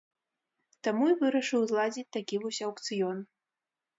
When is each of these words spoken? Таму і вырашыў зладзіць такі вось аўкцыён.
Таму 0.85 1.05
і 1.11 1.17
вырашыў 1.19 1.61
зладзіць 1.71 2.07
такі 2.17 2.35
вось 2.45 2.61
аўкцыён. 2.69 3.17